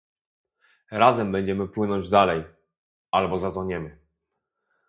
[0.91, 2.43] Razem będziemy płynąć dalej,
[3.11, 3.97] albo zatoniemy